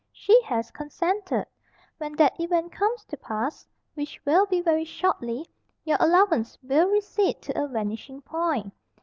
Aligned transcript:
She 0.11 0.41
has 0.41 0.71
consented. 0.71 1.45
When 1.99 2.15
that 2.15 2.39
event 2.39 2.71
comes 2.71 3.05
to 3.05 3.17
pass 3.17 3.67
which 3.93 4.19
will 4.25 4.47
be 4.47 4.59
very 4.59 4.83
shortly 4.83 5.47
your 5.85 5.97
allowance 5.99 6.57
will 6.63 6.87
recede 6.87 7.39
to 7.43 7.63
a 7.63 7.67
vanishing 7.67 8.23
point. 8.23 8.73